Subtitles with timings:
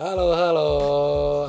[0.00, 0.70] Halo, halo.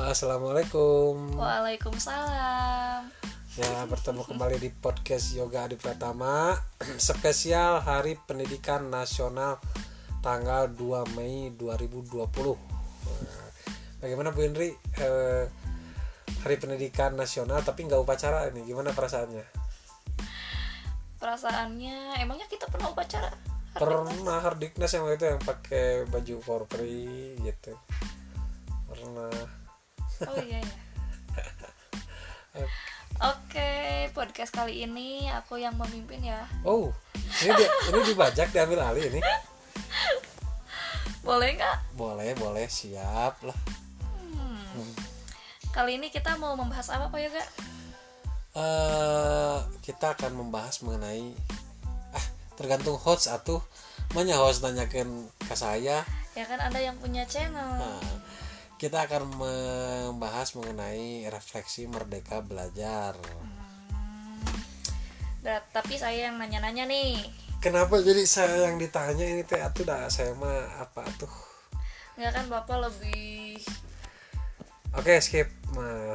[0.04, 1.32] Assalamualaikum.
[1.40, 3.08] Waalaikumsalam.
[3.56, 6.52] Ya, bertemu kembali di podcast Yoga Adi Pratama
[7.00, 9.56] spesial Hari Pendidikan Nasional
[10.20, 12.12] tanggal 2 Mei 2020.
[12.12, 13.48] Nah,
[14.04, 15.44] Bagaimana Bu Indri eh,
[16.44, 19.44] Hari Pendidikan Nasional tapi nggak upacara ini gimana perasaannya?
[21.16, 23.53] Perasaannya emangnya kita pernah upacara?
[23.74, 27.74] Pernah Hardiknas yang itu yang pakai baju korpri gitu.
[28.86, 29.34] Pernah.
[30.30, 30.76] Oh iya ya.
[33.18, 33.70] Oke,
[34.14, 36.46] podcast kali ini aku yang memimpin ya.
[36.62, 36.94] Oh,
[37.42, 39.20] ini di, ini dibajak diambil alih ini.
[41.26, 41.98] Boleh nggak?
[41.98, 43.58] Boleh, boleh, siap lah.
[45.74, 47.44] Kali ini kita mau membahas apa Pak Yoga?
[48.54, 51.34] eh kita akan membahas mengenai
[52.54, 53.62] tergantung host atuh.
[54.14, 56.06] Mana host nanyakan ke saya.
[56.34, 57.78] Ya kan ada yang punya channel.
[57.78, 58.02] Nah,
[58.78, 63.14] kita akan membahas mengenai refleksi merdeka belajar.
[65.44, 67.20] Nah, tapi saya yang nanya-nanya nih.
[67.64, 71.32] kenapa jadi saya yang ditanya ini teh atuh dah saya mah apa tuh
[72.20, 73.58] Nggak kan Bapak lebih
[74.94, 75.48] oke skip.
[75.74, 76.14] Nah,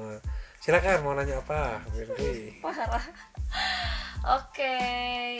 [0.62, 3.02] silakan mau nanya apa Winry parah.
[4.24, 4.76] Oke,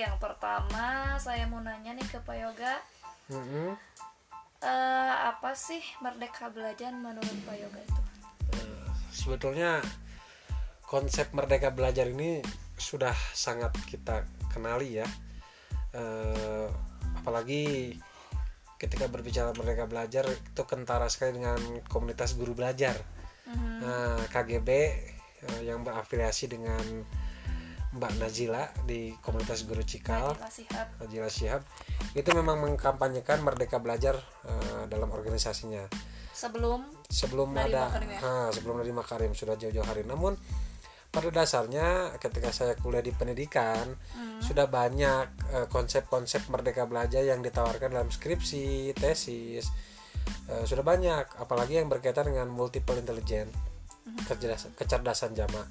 [0.04, 2.74] yang pertama saya mau nanya nih ke Pak Yoga.
[3.32, 3.72] Mm-mm.
[4.60, 8.02] Eh, apa sih merdeka belajar menurut Pak Yoga itu?
[9.14, 9.78] sebetulnya
[10.84, 12.42] konsep merdeka belajar ini
[12.74, 15.08] sudah sangat kita kenali ya
[15.94, 16.66] Eh,
[17.22, 17.94] apalagi
[18.82, 21.54] ketika berbicara merdeka belajar itu kentara sekali dengan
[21.86, 22.98] komunitas guru belajar
[23.46, 23.78] Mhm.
[23.78, 24.68] nah, KGB
[25.46, 26.82] eh, yang berafiliasi dengan
[27.94, 30.34] Mbak Najila di komunitas guru Cikal.
[30.98, 31.62] Najila Shihab
[32.12, 35.86] itu memang mengkampanyekan merdeka belajar eh, dalam organisasinya
[36.34, 38.18] Sebelum sebelum ada Makarim ya?
[38.20, 40.34] ha, sebelum Nadiem Makarim sudah jauh-jauh hari namun
[41.08, 44.42] pada dasarnya ketika saya kuliah di pendidikan Hmm.
[44.42, 49.70] sudah banyak eh, konsep-konsep merdeka belajar yang ditawarkan dalam skripsi tesis
[50.44, 53.52] Eh, sudah banyak apalagi yang berkaitan dengan multiple intelligence
[54.04, 54.20] Hmm.
[54.24, 55.64] kecerdasan, kecerdasan jama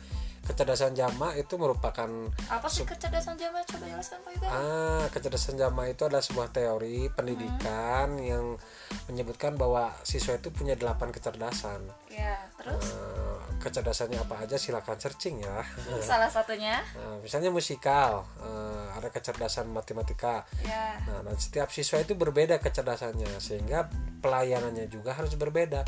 [0.44, 2.10] kecerdasan jama itu merupakan
[2.52, 4.32] apa sih kecerdasan jamaah coba jelaskan Pak?
[4.44, 8.60] Ah, kecerdasan jama itu adalah sebuah teori pendidikan yang
[9.08, 11.88] menyebutkan bahwa siswa itu punya delapan kecerdasan.
[12.12, 15.64] Ya, terus Eh, kecerdasannya apa aja silakan searching ya.
[16.04, 20.44] salah satunya Nah, misalnya musikal, eh, ada kecerdasan matematika.
[20.62, 23.88] ya Nah, dan setiap siswa itu berbeda kecerdasannya sehingga
[24.20, 25.88] pelayanannya juga harus berbeda.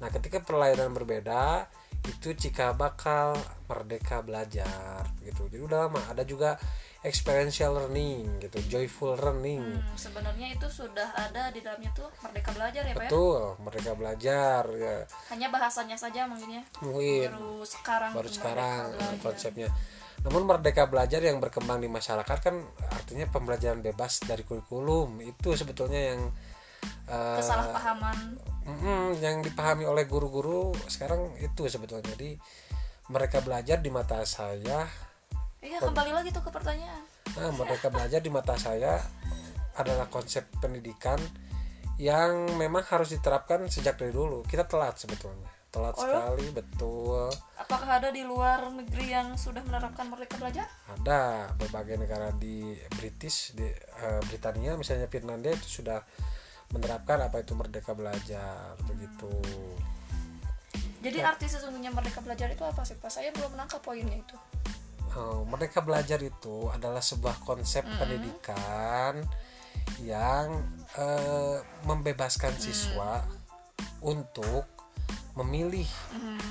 [0.00, 1.68] Nah, ketika pelayanan berbeda,
[2.08, 3.36] itu jika bakal
[3.68, 5.46] merdeka belajar gitu.
[5.52, 6.56] Jadi udah lama ada juga
[7.00, 9.60] experiential learning gitu, joyful learning.
[9.60, 13.10] hmm, sebenarnya itu sudah ada di dalamnya tuh merdeka belajar ya Pak ya?
[13.12, 14.96] Betul, merdeka belajar ya.
[15.32, 16.62] Hanya bahasanya saja mungkin ya.
[16.84, 18.84] Mungkin Baru sekarang baru sekarang
[19.24, 19.68] konsepnya.
[20.20, 22.60] Namun merdeka belajar yang berkembang di masyarakat kan
[22.92, 25.24] artinya pembelajaran bebas dari kurikulum.
[25.24, 26.20] Itu sebetulnya yang
[27.06, 28.38] eh, Kesalahpahaman.
[28.60, 32.06] Mm-mm, yang dipahami oleh guru-guru sekarang itu sebetulnya.
[32.14, 32.36] Jadi
[33.08, 34.86] mereka belajar di mata saya.
[35.60, 37.02] Iya kembali lagi tuh ke pertanyaan.
[37.36, 38.96] nah, mereka belajar di mata saya
[39.76, 41.20] adalah konsep pendidikan
[42.00, 44.40] yang memang harus diterapkan sejak dari dulu.
[44.46, 45.48] Kita telat sebetulnya.
[45.70, 46.18] Telat Oh, ya?
[46.26, 47.30] sekali betul.
[47.54, 50.66] Apakah ada di luar negeri yang sudah menerapkan merdeka belajar?
[50.88, 51.52] ada.
[51.54, 56.02] Berbagai negara di British di eh, Britania misalnya Finlandia itu sudah
[56.70, 59.30] menerapkan apa itu merdeka belajar begitu
[61.00, 63.08] Jadi arti sesungguhnya merdeka belajar itu apa sih Pak?
[63.08, 64.36] Saya belum menangkap poinnya itu.
[65.16, 69.24] Oh, merdeka belajar itu adalah sebuah konsep pendidikan
[70.04, 70.60] yang
[71.00, 73.24] eh, membebaskan siswa
[74.04, 74.68] untuk
[75.40, 75.88] memilih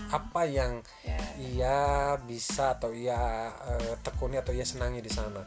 [0.09, 1.19] apa yang Ya.
[1.37, 1.79] ia
[2.25, 5.45] bisa atau ia eh, tekuni atau ia senangi di sana.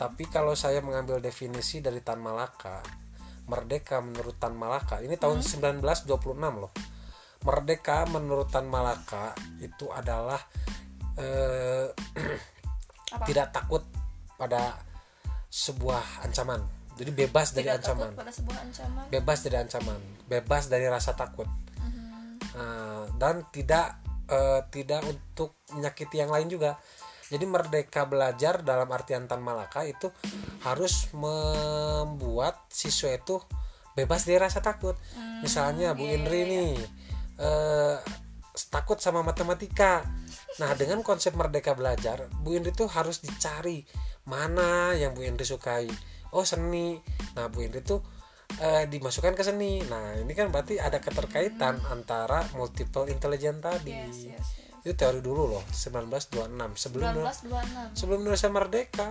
[0.00, 2.80] Tapi kalau saya mengambil definisi dari Tan Malaka,
[3.52, 6.08] merdeka menurut Tan Malaka ini tahun 1926
[6.56, 6.72] loh.
[7.44, 10.40] Merdeka menurut Tan Malaka itu adalah
[11.20, 11.92] eh,
[13.12, 13.28] Apa?
[13.28, 13.84] tidak takut
[14.40, 14.80] pada
[15.52, 16.64] sebuah ancaman.
[16.96, 18.12] Jadi bebas dari Tidak takut ancaman.
[18.16, 19.04] pada sebuah ancaman.
[19.12, 21.48] Bebas dari ancaman, bebas dari rasa takut.
[21.76, 22.00] Mhm.
[22.56, 24.00] Nah, dan tidak
[24.32, 26.80] eh, tidak untuk menyakiti yang lain juga.
[27.32, 30.12] Jadi merdeka belajar dalam artian Tan Malaka itu
[30.68, 33.40] harus membuat siswa itu
[33.96, 35.00] bebas dari rasa takut.
[35.40, 36.52] Misalnya Bu iya, Indri iya, iya.
[36.52, 36.72] nih
[37.40, 37.96] eh,
[38.68, 40.04] takut sama matematika.
[40.60, 43.88] Nah, dengan konsep merdeka belajar, Bu Indri tuh harus dicari
[44.28, 45.88] mana yang Bu Indri sukai.
[46.36, 47.00] Oh, seni.
[47.32, 48.04] Nah, Bu Indri tuh
[48.60, 54.18] eh, dimasukkan ke seni nah ini kan berarti ada keterkaitan antara multiple intelligence tadi yes
[54.28, 54.71] yes, yes.
[54.82, 59.10] Itu teori dulu loh 1926 sebelum 1926 sebelum Indonesia merdeka.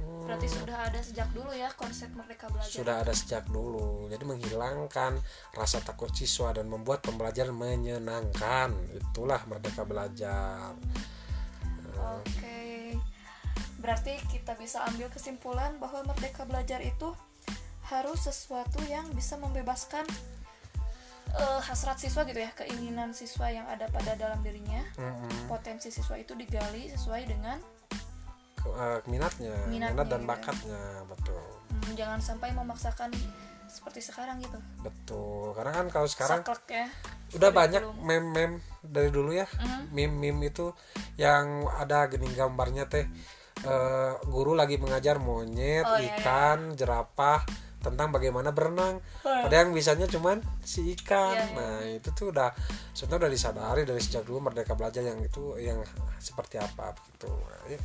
[0.00, 2.70] Hmm, berarti sudah ada sejak dulu ya konsep merdeka belajar.
[2.70, 4.06] Sudah ada sejak dulu.
[4.08, 5.18] Jadi menghilangkan
[5.52, 8.70] rasa takut siswa dan membuat pembelajaran menyenangkan.
[8.96, 10.72] Itulah merdeka belajar.
[11.98, 12.96] Oke.
[13.82, 17.12] Berarti kita bisa ambil kesimpulan bahwa merdeka belajar itu
[17.90, 20.06] harus sesuatu yang bisa membebaskan
[21.32, 25.46] uh, hasrat siswa gitu ya keinginan siswa yang ada pada dalam dirinya Mm-mm.
[25.46, 27.58] potensi siswa itu digali sesuai dengan
[28.54, 30.28] Ke- eh, minatnya, Minatnya, minat dan gitu.
[30.28, 31.40] bakatnya betul
[31.70, 33.08] hmm, jangan sampai memaksakan
[33.66, 36.86] seperti sekarang gitu betul karena kan kalau sekarang saklek ya
[37.30, 37.54] udah Kurikulum.
[37.54, 39.82] banyak meme-meme dari dulu ya Mhm.
[39.90, 40.74] meme-meme itu
[41.16, 43.06] yang ada gini gambarnya teh
[43.60, 47.44] eh, guru lagi mengajar monyet Oh, iya, ikan jerapah
[47.80, 49.28] tentang bagaimana berenang Oh.
[49.48, 51.56] ada yang bisanya cuman si ikan Iya, iya.
[51.56, 52.52] nah itu tuh udah
[52.92, 55.80] sebenarnya udah disadari dari sejak dulu merdeka belajar yang itu yang
[56.18, 57.32] seperti apa gitu
[57.66, 57.78] Ya,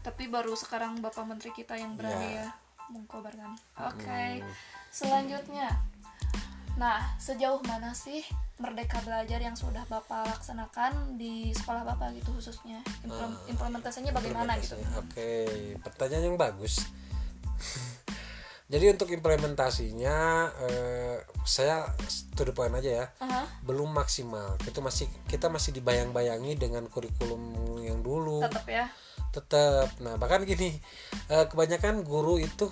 [0.00, 2.44] tapi baru sekarang bapak menteri kita yang berani Ya.
[2.44, 2.48] ya
[2.88, 4.22] mengkobarkan oke
[4.88, 5.68] selanjutnya
[6.74, 8.24] nah sejauh mana sih
[8.56, 14.76] merdeka belajar yang sudah bapak laksanakan di sekolah bapak gitu khususnya Implem- implementasinya bagaimana gitu.
[14.96, 15.48] Oke,
[15.80, 16.84] pertanyaan yang bagus.
[18.70, 20.18] Jadi untuk implementasinya
[20.62, 21.90] eh, saya
[22.38, 23.06] to the point aja ya.
[23.18, 24.54] Aha, Belum maksimal.
[24.62, 27.42] Kita masih kita masih dibayang-bayangi dengan kurikulum
[27.82, 28.46] yang dulu.
[28.46, 28.86] tetap ya
[29.34, 29.90] Tetap.
[29.98, 30.78] Nah, bahkan gini,
[31.26, 32.70] eh, kebanyakan guru itu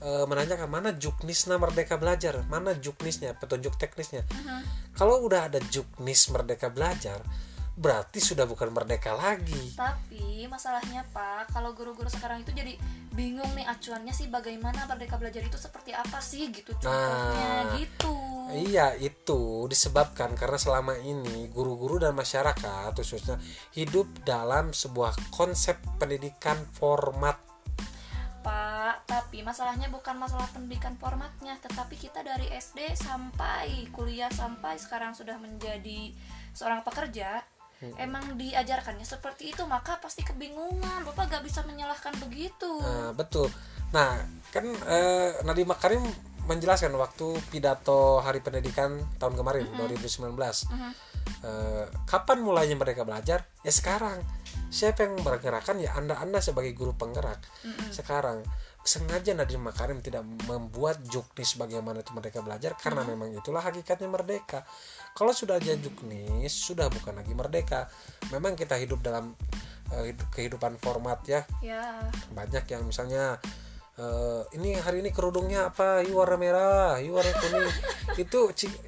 [0.00, 4.24] eh, menanyakan mana juknisnya merdeka belajar, mana juknisnya, petunjuk teknisnya.
[4.32, 4.64] Aha.
[4.96, 7.20] Kalau udah ada juknis merdeka belajar,
[7.76, 9.76] berarti sudah bukan merdeka lagi.
[9.76, 12.72] tapi masalahnya pak kalau guru-guru sekarang itu jadi
[13.12, 18.16] bingung nih acuannya sih bagaimana merdeka belajar itu seperti apa sih gitu contohnya Nah, gitu
[18.46, 23.42] Iya, itu disebabkan karena selama ini guru-guru dan masyarakat khususnya
[23.74, 27.42] hidup dalam sebuah konsep pendidikan format.
[28.46, 35.10] Pak, tapi masalahnya bukan masalah pendidikan formatnya, tetapi kita dari SD sampai kuliah sampai sekarang
[35.10, 36.14] sudah menjadi
[36.54, 37.42] seorang pekerja,
[38.00, 41.04] emang diajarkannya seperti itu, maka pasti kebingungan.
[41.04, 42.80] Bapak gak bisa menyalahkan begitu.
[42.80, 43.52] Nah, betul.
[43.92, 44.16] Nah,
[44.50, 46.04] kan eh, Nadiem Makarim
[46.46, 50.66] menjelaskan waktu pidato Hari Pendidikan tahun kemarin 2019.
[50.70, 50.92] Mhm.
[51.42, 53.44] Eh, kapan mulainya mereka belajar?
[53.66, 54.22] Ya sekarang.
[54.70, 57.38] Siapa yang bergerakkan ya Anda-anda sebagai guru penggerak.
[57.90, 58.42] Sekarang
[58.86, 64.62] sengaja Nadiem Makarim tidak membuat juknis bagaimana itu merdeka belajar karena memang itulah hakikatnya merdeka.
[65.14, 67.90] Kalau sudah aja juknis sudah bukan lagi merdeka.
[68.30, 69.34] Memang kita hidup dalam
[69.90, 72.02] hidup- kehidupan format ya Ya,
[72.34, 73.38] banyak yang misalnya
[73.96, 77.68] eh, ini hari ini kerudungnya apa you warna merah you warna kuning
[78.22, 78.40] itu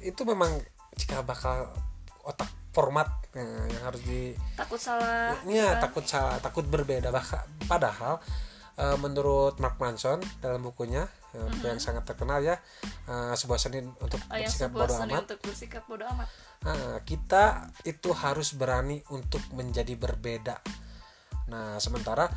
[0.05, 0.61] itu memang
[0.97, 1.69] jika bakal
[2.25, 5.33] otak format eh, yang harus di takut salah.
[5.49, 8.21] ya takut salah takut berbeda Bah- padahal
[8.77, 12.61] eh, menurut Mark Manson dalam bukunya eh, buku yang sangat terkenal ya
[13.09, 16.27] eh, sebuah seni untuk Oh, yang bersikap bodoh amat untuk bersikap bodoh amat.
[16.59, 20.59] Nah, kita itu harus berani untuk menjadi berbeda.
[21.49, 22.29] Nah, sementara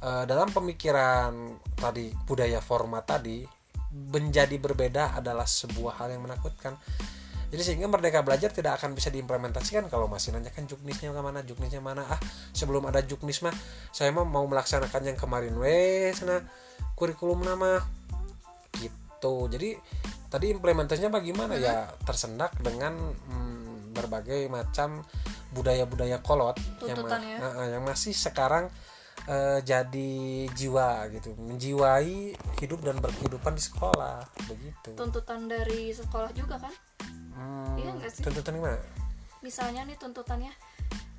[0.00, 1.32] eh, dalam pemikiran
[1.76, 3.44] tadi budaya format tadi
[3.90, 6.78] menjadi berbeda adalah sebuah hal yang menakutkan.
[7.50, 11.82] Jadi sehingga merdeka belajar tidak akan bisa diimplementasikan kalau masih nanyakan juknisnya ke mana, juknisnya
[11.82, 12.06] mana.
[12.06, 12.20] Ah,
[12.54, 13.50] sebelum ada juknis mah
[13.90, 16.38] saya mah mau melaksanakan yang kemarin wes nah
[16.94, 17.82] kurikulum nama
[18.78, 19.50] gitu.
[19.50, 19.74] Jadi
[20.30, 25.02] tadi implementasinya bagaimana ya tersendak dengan mm, berbagai macam
[25.50, 26.54] budaya-budaya kolot
[26.86, 27.36] yang, ma- Tuntutan ya.
[27.42, 28.70] eh, eh, yang masih sekarang
[29.30, 30.10] eh, jadi
[30.50, 31.38] jiwa gitu.
[31.38, 34.90] Menjiwai hidup dan berkehidupan di sekolah begitu.
[34.98, 36.74] Tuntutan dari sekolah juga kan?
[37.38, 38.22] Hmm, Iya nggak sih?
[38.26, 38.76] tuntutan gimana?
[39.40, 40.52] Misalnya nih tuntutannya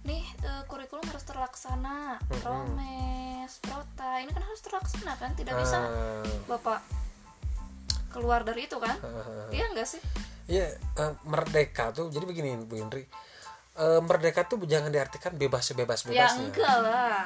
[0.01, 5.31] nih eh, kurikulum harus terlaksana promes prota ini kan harus terlaksana kan?
[5.33, 6.83] Tidak bisa Ah, bapak
[8.11, 8.99] keluar dari itu kan?
[9.01, 9.47] Ah.
[9.55, 10.01] iya enggak sih?
[10.51, 13.07] Iya, eh, merdeka tuh jadi begini Bu Indri
[13.71, 17.23] Eh, merdeka tuh jangan diartikan bebas sebebas ya bebasnya enggak lah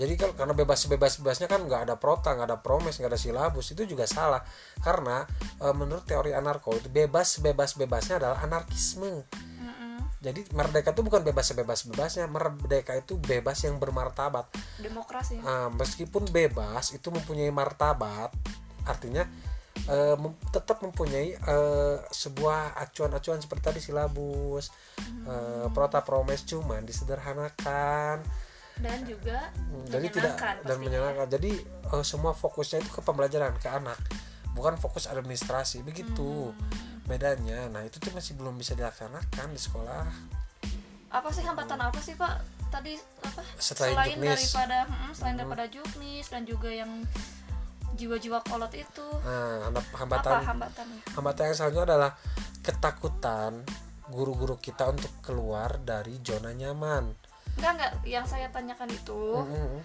[0.00, 3.20] jadi kalau karena bebas bebas bebasnya kan nggak ada prota nggak ada promes nggak ada
[3.20, 4.40] silabus itu juga salah.
[4.80, 5.28] Karena
[5.60, 9.24] eh, menurut teori anarko itu bebas bebas bebasnya adalah anarkisme.
[9.62, 9.98] Mm-mm.
[10.22, 14.48] jadi merdeka itu bukan bebas bebas bebasnya merdeka itu bebas yang bermartabat.
[14.80, 15.38] Demokrasi.
[15.44, 18.32] Ah, meskipun bebas itu mempunyai martabat
[18.86, 19.26] artinya
[19.88, 24.70] eh, mem- tetap mempunyai eh, sebuah acuan-acuan seperti tadi silabus
[25.26, 28.22] eh, prota promes cuman disederhanakan
[28.82, 30.34] dan juga Hmm, jadi tidak
[30.66, 31.26] dan menyenangkan.
[31.30, 33.96] Jadi eh, semua fokusnya itu ke pembelajaran ke anak.
[34.52, 36.52] Bukan fokus administrasi begitu.
[37.08, 40.06] Bedanya nah itu tuh masih belum bisa dilaksanakan di sekolah.
[41.12, 42.42] Apa sih hambatan apa sih pak?
[42.68, 43.42] Tadi apa?
[43.56, 47.04] Selain selain daripada mm, selain daripada juknis dan juga yang
[47.96, 49.06] jiwa-jiwa kolot itu.
[49.24, 50.40] Nah apa hambatan.
[50.44, 52.12] hambatannya hambatan yang selanjutnya adalah
[52.62, 53.52] ketakutan
[54.12, 57.16] guru-guru kita untuk keluar dari zona nyaman
[57.58, 57.92] enggak enggak.
[58.06, 59.80] Yang saya tanyakan itu Mm-mm.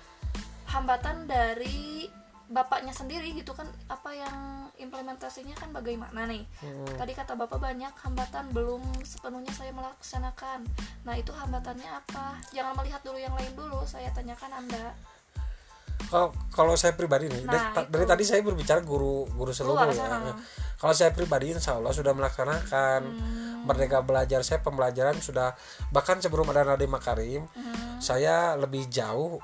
[0.70, 2.08] hambatan dari
[2.48, 4.38] bapaknya sendiri gitu kan apa yang
[4.80, 6.48] implementasinya kan bagaimana nih?
[6.64, 6.96] Mm-mm.
[6.96, 10.64] tadi kata bapak banyak hambatan belum sepenuhnya saya melaksanakan.
[11.04, 12.40] Nah itu hambatannya apa?
[12.56, 14.96] Jangan melihat dulu yang lain dulu saya tanyakan anda
[16.08, 17.92] kalau kalau saya pribadi nih dari, Nah, itu.
[17.92, 20.32] dari tadi saya berbicara guru guru seluruh Luar ya sana.
[20.76, 23.64] kalau saya pribadi insya Allah sudah melaksanakan Hmm.
[23.64, 25.52] merdeka belajar saya pembelajaran sudah
[25.90, 28.00] bahkan sebelum ada Nadiem Makarim Hmm.
[28.00, 29.38] saya lebih jauh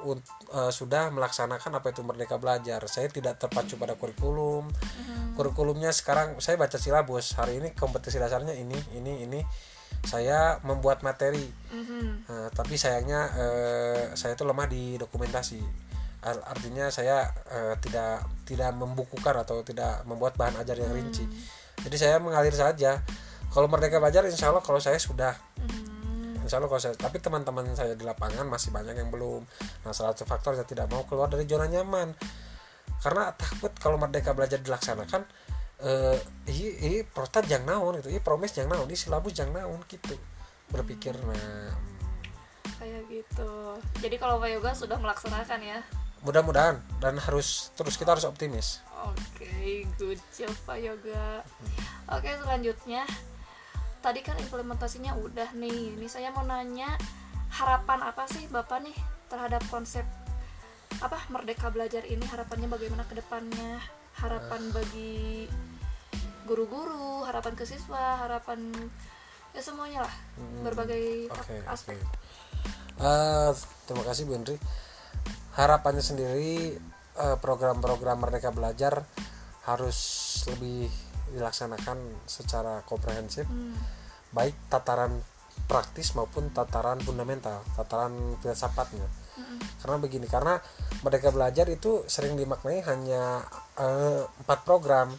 [0.50, 5.36] eh, sudah melaksanakan apa itu merdeka belajar saya tidak terpacu pada kurikulum Hmm.
[5.36, 9.42] kurikulumnya sekarang saya baca silabus hari ini kompetisi dasarnya ini ini ini
[10.04, 12.08] saya membuat materi Mhm.
[12.24, 15.60] Nah, tapi sayangnya eh, saya itu lemah di dokumentasi
[16.24, 21.28] artinya saya eh, tidak tidak membukukan atau tidak membuat bahan ajar yang rinci.
[21.84, 23.04] Jadi saya mengalir saja.
[23.52, 25.36] Kalau merdeka belajar insya Allah kalau saya sudah.
[25.60, 25.92] Mhm.
[26.44, 29.44] insya Allah kalau saya tapi teman-teman saya di lapangan masih banyak yang belum.
[29.84, 32.16] Nah salah satu faktor saya tidak mau keluar dari zona nyaman.
[33.04, 35.24] Karena takut kalau merdeka belajar dilaksanakan
[35.84, 36.16] eh
[36.48, 40.16] ini, ini protap yang naon gitu ini promes yang naon ini silabus yang naon gitu.
[40.72, 41.76] Berpikir nah
[42.84, 43.52] kayak gitu.
[44.04, 45.80] Jadi kalau Pak Yoga sudah melaksanakan ya
[46.24, 51.44] mudah-mudahan dan harus terus kita harus optimis Oke, good job Pak Yoga.
[52.08, 53.04] Oke, selanjutnya
[54.00, 56.00] tadi kan implementasinya udah nih.
[56.00, 56.96] Ini saya mau nanya
[57.52, 58.96] harapan apa sih Bapak nih
[59.28, 60.08] terhadap konsep
[61.04, 63.84] apa Merdeka Belajar ini harapannya bagaimana ke depannya?
[64.24, 65.52] Harapan bagi
[66.48, 68.72] guru-guru, harapan ke siswa, harapan
[69.52, 70.16] ya semuanya lah.
[70.64, 72.00] Berbagai oke aspek.
[72.00, 72.12] oke
[73.04, 73.52] Eh,
[73.90, 74.56] terima kasih Bu Henry
[75.54, 76.74] harapannya sendiri
[77.18, 79.06] eh, program-program Merdeka Belajar
[79.64, 79.98] harus
[80.52, 80.92] lebih
[81.34, 83.74] dilaksanakan secara komprehensif Hmm,
[84.36, 85.24] baik tataran
[85.70, 89.06] praktis maupun tataran fundamental tataran filsafatnya.
[89.34, 89.58] Mm-mm.
[89.82, 90.62] karena begini karena
[91.02, 93.42] Merdeka Belajar itu sering dimaknai hanya
[93.82, 95.10] eh, empat program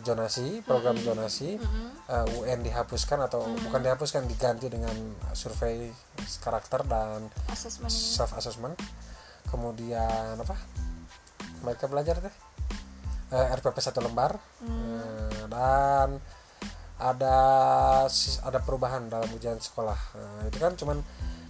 [0.00, 1.90] Zonasi program zonasi Mm-mm.
[2.06, 4.94] eh, UN dihapuskan atau bukan dihapuskan diganti dengan
[5.32, 5.90] survei
[6.38, 7.98] karakter dan Asesmen ini.
[8.14, 8.78] self assessment
[9.46, 10.54] kemudian apa?
[11.62, 12.34] Mereka belajar teh
[13.26, 14.38] Eh, RPP satu lembar.
[14.62, 16.14] Eh, dan
[16.94, 17.36] ada
[18.40, 19.98] ada perubahan dalam ujian sekolah.
[20.14, 21.02] Nah, itu kan cuman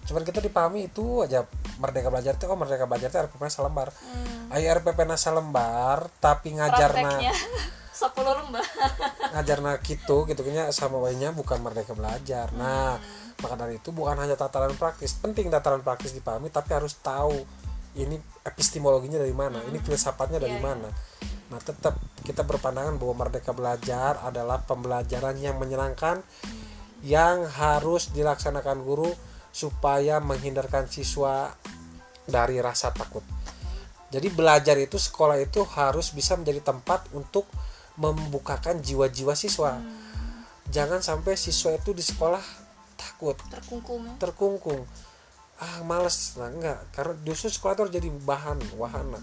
[0.09, 1.45] cuman kita dipahami itu aja.
[1.77, 7.21] Merdeka belajar itu oh merdeka belajar itu RPP selembar Hmm, Ayo RPP selembar tapi ngajarna
[7.97, 8.61] 10 lembar.
[9.33, 12.53] ngajarna gitu gitu nya sama wainya bukan merdeka belajar.
[12.53, 13.01] Nah
[13.41, 17.37] maka dari itu bukan hanya tataran praktis penting tataran praktis dipahami tapi harus tahu
[17.97, 20.67] ini epistemologinya dari mana ini filsafatnya dari Iya, iya.
[20.69, 20.89] mana.
[21.49, 26.21] Nah tetap kita berpandangan bahwa merdeka belajar adalah pembelajaran yang menyenangkan
[27.05, 29.09] yang harus dilaksanakan guru
[29.53, 31.49] supaya menghindarkan siswa
[32.27, 33.23] dari rasa takut.
[34.07, 37.47] Jadi belajar itu sekolah itu harus bisa menjadi tempat untuk
[37.97, 39.81] membukakan jiwa-jiwa siswa.
[40.69, 42.43] Jangan sampai siswa itu di sekolah
[42.97, 44.81] takut, terkungkung terkungkung.
[45.57, 46.37] Ah, males.
[46.37, 46.77] Nah, enggak.
[46.93, 49.17] Karena justru sekolah itu harus jadi bahan, wahana.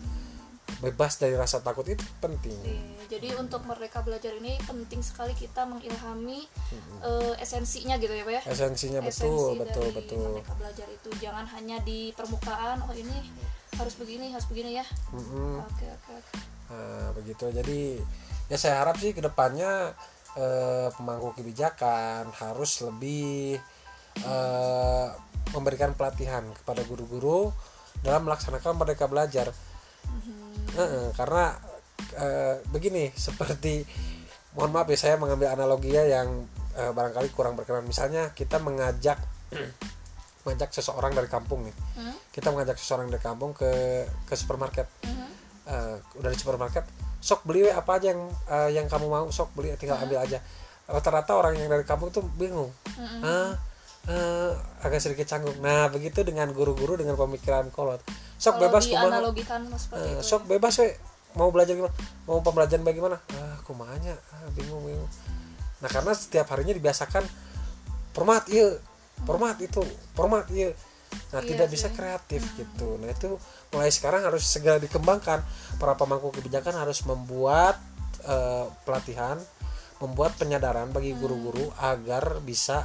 [0.82, 2.58] Bebas dari rasa takut itu penting.
[2.66, 6.50] Iya, jadi untuk merdeka belajar ini penting sekali kita mengilhami
[7.04, 10.18] eh, esensinya gitu ya pak ya Esensinya betul, Esensi betul, dari betul.
[10.24, 13.30] merdeka belajar itu jangan hanya di permukaan oh ini
[13.78, 15.62] harus begini harus begini ya Mm-mm.
[15.62, 17.50] oke oke oke Nah, begitu.
[17.52, 18.00] Jadi
[18.48, 19.92] ya saya harap sih ke depannya
[20.36, 23.58] eh, pemangku kebijakan harus lebih
[24.20, 25.08] eh,
[25.52, 27.52] memberikan pelatihan kepada guru-guru
[28.02, 29.52] dalam melaksanakan merdeka belajar.
[30.74, 31.54] Eh, karena
[32.18, 33.84] eh, begini seperti
[34.54, 37.86] mohon maaf ya saya mengambil analogi ya yang eh, barangkali kurang berkenan.
[37.86, 39.20] Misalnya kita mengajak
[40.44, 41.76] mengajak seseorang dari kampung nih.
[41.96, 42.14] Hmm?
[42.28, 45.23] Kita mengajak seseorang dari kampung ke ke supermarket Mhm.
[45.74, 46.86] Eh, udah di supermarket
[47.24, 50.38] sok beli we apa aja yang eh, yang kamu mau sok beli tinggal ambil aja.
[50.84, 52.68] Rata-rata orang yang dari kampung tuh bingung.
[53.24, 53.56] Ah
[54.04, 54.52] eh,
[54.84, 55.56] agak sedikit canggung.
[55.64, 58.04] Nah begitu dengan guru-guru dengan pemikiran kolot.
[58.36, 60.92] Sok kalau bebas kumaha itu sok bebas we.
[61.34, 61.90] Mau belajar gimana?
[62.30, 65.10] Mau pembelajaran bagaimana ah kumanya ah, bingung bingung.
[65.82, 67.24] Nah karena setiap harinya dibiasakan
[68.12, 68.76] format iya.
[69.24, 69.80] Format itu.
[70.12, 70.76] Format iya
[71.30, 71.94] nah Iya tidak bisa sih.
[71.94, 73.36] kreatif gitu nah itu
[73.70, 75.40] mulai sekarang harus segera dikembangkan
[75.76, 77.78] para pemangku kebijakan harus membuat
[78.22, 79.38] eh, pelatihan
[79.96, 82.82] membuat penyadaran bagi guru-guru agar bisa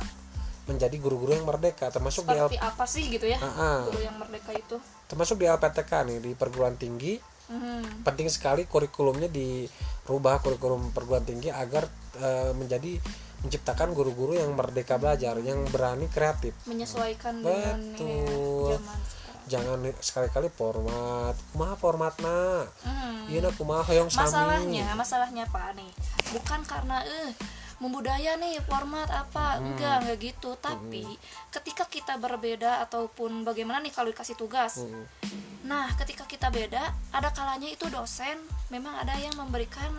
[0.65, 3.79] menjadi guru-guru yang merdeka termasuk di L- seperti apa sih gitu ya Ah, ah.
[3.83, 7.17] guru yang merdeka itu termasuk di LPTK nih di perguruan tinggi
[7.49, 8.05] Mhm.
[8.05, 13.01] penting sekali kurikulumnya dirubah kurikulum perguruan tinggi agar eh, menjadi
[13.41, 18.75] menciptakan guru-guru yang merdeka belajar yang berani kreatif menyesuaikan dengan Betul.
[18.75, 19.45] zaman sekarang.
[19.45, 23.21] jangan sekali-kali format kumaha formatna Mhm.
[23.29, 25.91] iya kumaha hoyong sami masalahnya masalahnya apa nih
[26.29, 27.31] bukan karena eh
[27.77, 29.71] membudaya nih format apa Hmm.
[29.71, 31.07] enggak enggak gitu tapi
[31.49, 35.07] ketika kita berbeda ataupun bagaimana nih kalau dikasih tugas Hmm.
[35.61, 38.35] nah ketika kita beda ada kalanya itu dosen
[38.67, 39.95] memang ada yang memberikan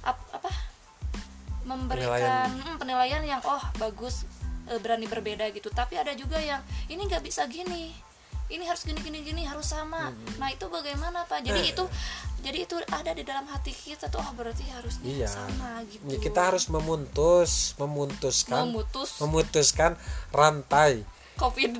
[0.00, 0.46] ap- apa
[1.68, 4.24] memberikan mm, penilaian yang oh bagus
[4.72, 5.68] eh, berani berbeda gitu.
[5.68, 7.92] Tapi ada juga yang ini nggak bisa gini.
[8.48, 10.08] Ini harus gini gini gini harus sama.
[10.08, 10.40] Hmm.
[10.40, 11.44] nah itu bagaimana pak?
[11.44, 11.84] Jadi itu
[12.40, 15.28] jadi itu ada di dalam hati kita tuh oh berarti harusnya Iya.
[15.28, 16.00] sama gitu.
[16.08, 19.20] Ya, kita harus memutus memutuskan memutus.
[19.20, 20.00] memutuskan
[20.32, 21.04] rantai.
[21.38, 21.70] Covid.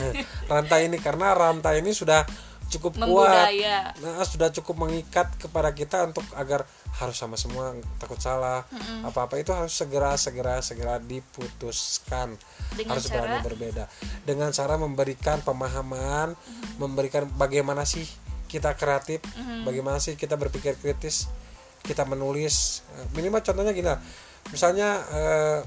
[0.52, 2.24] Rantai ini karena rantai ini sudah
[2.72, 3.04] cukup kuat.
[3.04, 3.92] Membudaya.
[4.00, 6.64] Nah, sudah cukup mengikat kepada kita untuk agar
[6.94, 8.62] harus sama semua takut salah
[9.02, 12.38] apa-apa itu harus segera segera segera diputuskan
[12.72, 13.18] Dengan harus cara?
[13.20, 13.84] berani berbeda
[14.22, 16.38] dengan cara memberikan pemahaman
[16.76, 18.06] memberikan bagaimana sih
[18.46, 19.18] kita kreatif
[19.62, 21.26] bagaimana sih kita berpikir kritis
[21.82, 23.98] kita menulis Eh, minimal contohnya gini lah.
[24.48, 25.60] misalnya eh,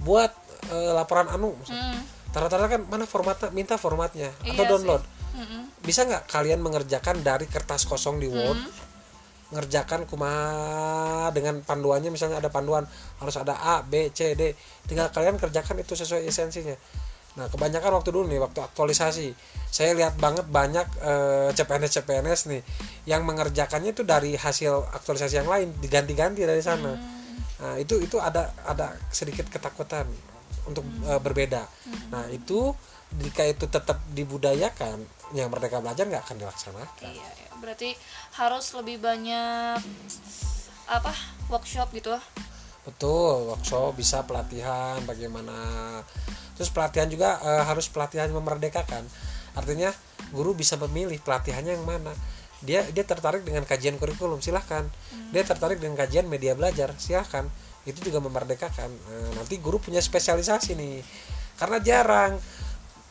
[0.00, 0.34] buat
[0.66, 1.94] eh, laporan anu misalnya.
[1.94, 4.66] Hmm, Tara-tara kan mana formatnya minta formatnya atau Iya sih.
[4.66, 5.02] download
[5.34, 5.62] mm-mm.
[5.80, 8.58] bisa nggak kalian mengerjakan dari kertas kosong di Word
[9.50, 12.86] ngerjakan kumaha dengan panduannya misalnya ada panduan
[13.18, 14.54] harus ada A B C D.
[14.86, 16.74] Tinggal kalian kerjakan itu sesuai esensinya.
[17.38, 19.30] Nah kebanyakan waktu dulu nih waktu aktualisasi
[19.70, 22.62] saya lihat banget banyak eh, CPNS CPNS nih
[23.06, 26.94] yang mengerjakannya itu dari hasil aktualisasi yang lain diganti-ganti dari sana.
[27.60, 30.06] Nah itu itu ada ada sedikit ketakutan
[30.66, 31.62] untuk eh, berbeda.
[32.10, 32.74] Nah itu
[33.10, 35.02] jika itu tetap dibudayakan
[35.36, 37.48] yang merdeka belajar nggak akan dilaksanakan iya iya.
[37.58, 37.94] berarti
[38.38, 39.78] harus lebih banyak
[40.90, 41.12] apa
[41.50, 42.14] workshop gitu
[42.80, 45.52] Betul, workshop bisa pelatihan bagaimana.
[46.56, 49.04] Terus pelatihan juga eh, harus pelatihan memerdekakan.
[49.52, 49.92] Artinya
[50.32, 52.12] guru bisa memilih pelatihannya yang mana.
[52.64, 54.88] Dia dia tertarik dengan kajian kurikulum, silahkan.
[55.32, 57.48] Dia tertarik dengan kajian media belajar, silahkan.
[57.84, 58.90] Itu juga memerdekakan.
[58.90, 61.04] Nah, nanti guru punya spesialisasi nih.
[61.60, 62.40] Karena jarang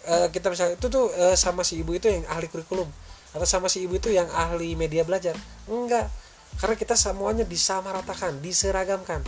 [0.09, 2.89] eh, kita misalnya itu tuh eh, sama si ibu itu yang ahli kurikulum
[3.29, 5.37] atau sama si ibu itu yang ahli media belajar.
[5.65, 6.09] Enggak.
[6.57, 9.21] Karena kita semuanya disamaratakan, diseragamkan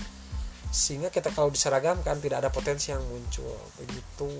[0.67, 4.31] sehingga kita kalau diseragamkan tidak ada potensi yang muncul begitu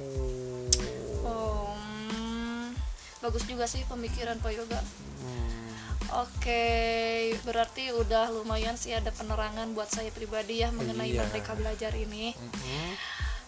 [1.21, 1.75] Oh,
[2.08, 2.71] hmm,
[3.19, 4.80] bagus juga sih pemikiran Pak Yoga.
[5.19, 5.75] Hmm,
[6.23, 6.63] Oke,
[7.43, 11.23] berarti udah lumayan sih ada penerangan buat saya pribadi ya mengenai Iya.
[11.23, 12.32] Merdeka Belajar ini.
[12.34, 12.89] mhm.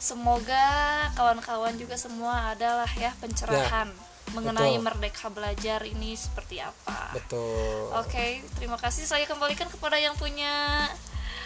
[0.04, 0.68] Semoga
[1.16, 3.88] kawan-kawan juga semua adalah ya pencerahan
[4.36, 4.84] mengenai betul.
[4.84, 7.16] Merdeka Belajar ini seperti apa.
[7.16, 9.08] betul Oke, terima kasih.
[9.08, 10.92] Saya kembalikan kepada yang punya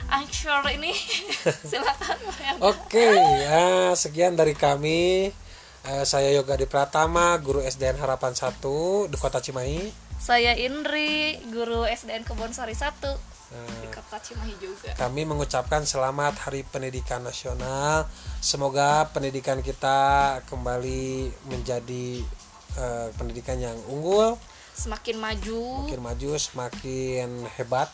[0.09, 0.97] Anchor ini.
[1.69, 2.17] Silakan.
[2.65, 3.13] Oke
[3.45, 5.29] ya sekian dari kami
[5.87, 8.59] Eh, saya Yoga di Pratama guru SDN Harapan 1
[9.07, 9.87] di Kota Cimahi
[10.19, 14.91] Saya Indri, guru SDN Kebonsari 1 di Kota Cimahi juga.
[14.99, 18.03] kami mengucapkan selamat Hari Pendidikan Nasional.
[18.43, 22.27] Semoga pendidikan kita kembali menjadi
[22.75, 24.35] eh, pendidikan yang unggul,
[24.77, 27.89] Semakin maju, semakin maju, semakin hebat,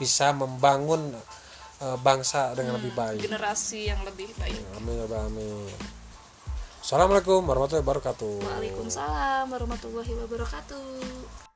[0.00, 1.14] bisa membangun
[1.78, 3.20] eh, bangsa dengan lebih baik.
[3.22, 4.56] generasi yang lebih baik.
[4.80, 5.68] Amin ya Alamin.
[6.82, 8.34] Assalamualaikum warahmatullahi wabarakatuh.
[8.42, 11.51] Waalaikumsalam warahmatullahi wabarakatuh.